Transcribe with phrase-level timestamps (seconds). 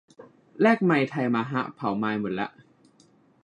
[0.61, 2.47] แลกไมล์ไทยมาฮะ เผาไมล์หมดละ